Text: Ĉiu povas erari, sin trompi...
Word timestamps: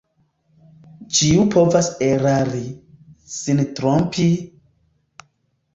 Ĉiu 1.17 1.43
povas 1.57 1.89
erari, 2.07 2.65
sin 3.37 3.63
trompi... 3.81 4.29